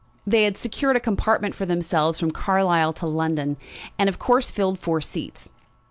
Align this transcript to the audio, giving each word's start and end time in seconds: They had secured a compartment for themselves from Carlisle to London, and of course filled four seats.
They 0.25 0.45
had 0.45 0.57
secured 0.57 0.95
a 0.95 0.99
compartment 0.99 1.53
for 1.53 1.67
themselves 1.67 2.19
from 2.19 2.31
Carlisle 2.31 2.93
to 2.93 3.05
London, 3.05 3.55
and 3.99 4.09
of 4.09 4.17
course 4.17 4.49
filled 4.49 4.79
four 4.79 4.99
seats. 4.99 5.49